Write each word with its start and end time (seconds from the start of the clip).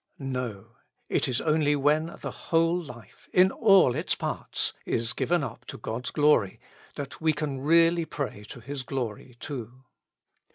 No! 0.17 0.69
it 1.09 1.27
is 1.27 1.41
only 1.41 1.75
when 1.75 2.07
the 2.21 2.31
whole 2.31 2.75
life, 2.75 3.29
in 3.31 3.51
all 3.51 3.93
its 3.93 4.15
parts, 4.15 4.73
is 4.83 5.13
given 5.13 5.43
up 5.43 5.63
to 5.65 5.77
God's 5.77 6.09
glory, 6.09 6.59
that 6.95 7.21
we 7.21 7.33
can 7.33 7.59
really 7.61 8.05
pray 8.05 8.43
to 8.45 8.61
His 8.61 8.81
glory 8.81 9.35
too. 9.39 9.83